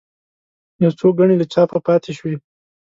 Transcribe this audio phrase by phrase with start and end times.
[0.83, 2.35] یو څو ګڼې له چاپه پاتې شوې.